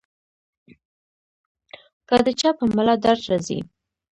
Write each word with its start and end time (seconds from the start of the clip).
کۀ 2.07 2.17
د 2.25 2.27
چا 2.39 2.49
پۀ 2.57 2.63
ملا 2.75 2.95
درد 3.03 3.21
راځي- 3.29 3.59